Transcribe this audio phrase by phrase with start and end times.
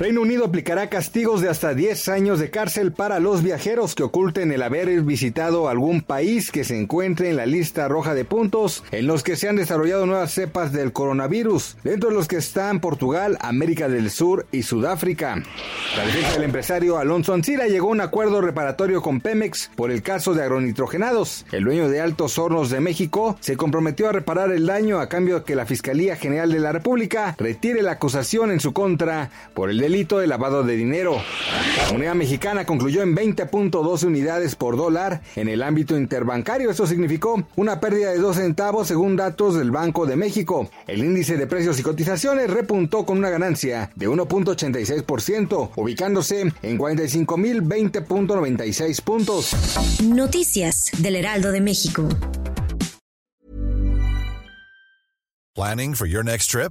[0.00, 4.50] Reino Unido aplicará castigos de hasta 10 años de cárcel para los viajeros que oculten
[4.50, 9.06] el haber visitado algún país que se encuentre en la lista roja de puntos en
[9.06, 13.36] los que se han desarrollado nuevas cepas del coronavirus, dentro de los que están Portugal,
[13.42, 15.42] América del Sur y Sudáfrica.
[15.94, 20.00] La defensa del empresario Alonso Ancira llegó a un acuerdo reparatorio con Pemex por el
[20.00, 21.44] caso de agronitrogenados.
[21.52, 25.40] El dueño de Altos Hornos de México se comprometió a reparar el daño a cambio
[25.40, 29.68] de que la Fiscalía General de la República retire la acusación en su contra por
[29.68, 31.20] el delito de lavado de dinero.
[31.76, 36.70] La moneda mexicana concluyó en 20.12 unidades por dólar en el ámbito interbancario.
[36.70, 40.70] Esto significó una pérdida de 2 centavos según datos del Banco de México.
[40.86, 49.02] El índice de precios y cotizaciones repuntó con una ganancia de 1.86%, ubicándose en 45.020.96
[49.02, 49.56] puntos.
[50.04, 52.08] Noticias del Heraldo de México.
[55.56, 56.70] Planning for your next trip?